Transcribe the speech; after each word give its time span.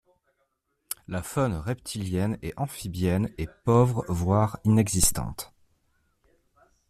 La 1.07 1.21
faune 1.21 1.53
reptilienne 1.53 2.39
et 2.41 2.55
amphibienne 2.57 3.29
est 3.37 3.51
pauvre 3.65 4.03
voire 4.09 4.57
inexistante. 4.63 5.53